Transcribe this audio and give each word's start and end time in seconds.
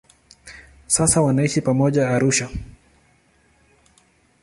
Sasa 0.87 1.21
wanaishi 1.21 1.61
pamoja 1.61 2.09
Arusha. 2.09 2.49